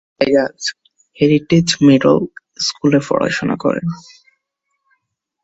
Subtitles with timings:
[0.17, 0.61] Cyrus
[1.19, 2.17] Heritage Middle
[2.59, 3.87] স্কুলে পড়াশোনা করেন।